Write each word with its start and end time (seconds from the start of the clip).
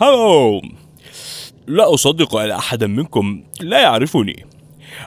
هلو 0.00 0.62
لا 1.66 1.94
أصدق 1.94 2.36
أن 2.36 2.50
أحدا 2.50 2.86
منكم 2.86 3.42
لا 3.60 3.80
يعرفني 3.80 4.46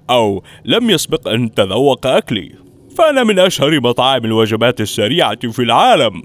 أو 0.09 0.44
لم 0.66 0.90
يسبق 0.90 1.27
أن 1.27 1.54
تذوق 1.54 2.08
أكلي 2.08 2.52
فأنا 2.98 3.23
من 3.23 3.40
أشهر 3.40 3.80
مطاعم 3.82 4.26
الوجبات 4.26 4.82
السريعة 4.82 5.49
في 5.52 5.62
العالم 5.62 6.23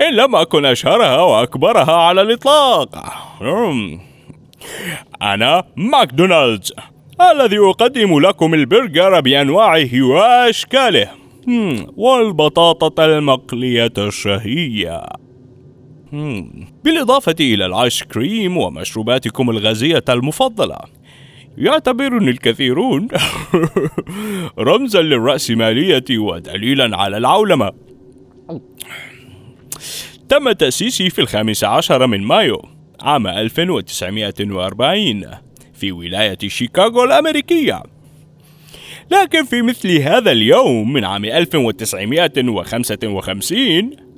إن 0.00 0.14
لم 0.14 0.36
أكن 0.36 0.64
أشهرها 0.64 1.20
وأكبرها 1.20 1.92
على 1.92 2.22
الإطلاق 2.22 3.04
مم. 3.40 4.00
أنا 5.22 5.64
ماكدونالدز 5.76 6.72
الذي 7.32 7.58
أقدم 7.58 8.20
لكم 8.20 8.54
البرجر 8.54 9.20
بأنواعه 9.20 10.02
وأشكاله 10.02 11.08
مم. 11.46 11.86
والبطاطا 11.96 13.04
المقلية 13.04 13.92
الشهية. 13.98 15.02
بالإضافة 16.84 17.34
إلى 17.40 17.66
الآيس 17.66 18.02
كريم 18.02 18.56
ومشروباتكم 18.56 19.50
الغازية 19.50 20.04
المفضلة. 20.08 20.78
يعتبرني 21.58 22.30
الكثيرون 22.30 23.08
رمزا 24.58 25.02
للرأسمالية 25.02 26.04
ودليلا 26.10 26.96
على 26.96 27.16
العولمة. 27.16 27.72
تم 30.28 30.52
تأسيسي 30.52 31.10
في 31.10 31.20
الخامس 31.20 31.64
عشر 31.64 32.06
من 32.06 32.20
مايو 32.20 32.62
عام 33.00 33.26
1940 33.26 35.24
في 35.74 35.92
ولاية 35.92 36.38
شيكاغو 36.46 37.04
الأمريكية. 37.04 37.82
لكن 39.10 39.44
في 39.44 39.62
مثل 39.62 39.98
هذا 39.98 40.32
اليوم 40.32 40.92
من 40.92 41.04
عام 41.04 41.24
1955 41.24 44.09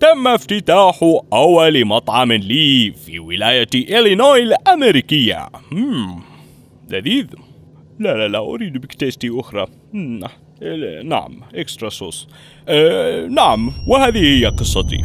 تم 0.00 0.28
افتتاح 0.28 1.00
أول 1.32 1.84
مطعم 1.84 2.32
لي 2.32 2.92
في 3.06 3.18
ولاية 3.18 3.68
إلينوي 3.74 4.42
الأمريكية. 4.42 5.48
مم. 5.72 6.22
لذيذ. 6.90 7.26
لا 7.98 8.14
لا 8.14 8.28
لا 8.28 8.38
أريد 8.38 8.78
بكتيستي 8.78 9.30
أخرى. 9.40 9.66
مم. 9.92 10.20
نعم 11.04 11.40
إكسترا 11.54 11.88
صوص 11.88 12.28
أه 12.68 13.26
نعم 13.26 13.72
وهذه 13.88 14.18
هي 14.18 14.46
قصتي. 14.46 15.02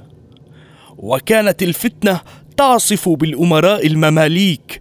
وكانت 0.96 1.62
الفتنة 1.62 2.20
تعصف 2.56 3.08
بالأمراء 3.08 3.86
المماليك 3.86 4.80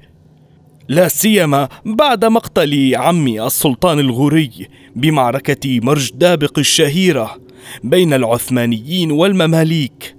لا 0.87 1.07
سيما 1.07 1.69
بعد 1.85 2.25
مقتل 2.25 2.95
عمي 2.95 3.45
السلطان 3.45 3.99
الغوري 3.99 4.67
بمعركة 4.95 5.79
مرج 5.79 6.11
دابق 6.13 6.59
الشهيرة 6.59 7.37
بين 7.83 8.13
العثمانيين 8.13 9.11
والمماليك. 9.11 10.12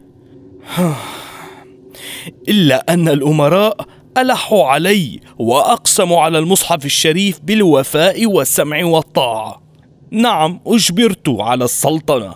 إلا 2.48 2.92
أن 2.92 3.08
الأمراء 3.08 3.86
ألحوا 4.18 4.64
علي 4.64 5.20
وأقسموا 5.38 6.20
على 6.20 6.38
المصحف 6.38 6.84
الشريف 6.84 7.40
بالوفاء 7.40 8.26
والسمع 8.26 8.84
والطاعة. 8.84 9.62
نعم 10.10 10.60
أجبرت 10.66 11.28
على 11.28 11.64
السلطنة. 11.64 12.34